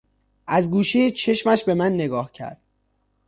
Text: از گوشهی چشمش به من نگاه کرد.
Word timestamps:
از 0.47 0.69
گوشهی 0.71 1.11
چشمش 1.11 1.63
به 1.63 1.73
من 1.73 1.93
نگاه 1.93 2.31
کرد. 2.31 2.61